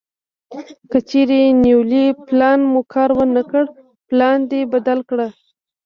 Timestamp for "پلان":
2.25-2.59, 4.07-4.37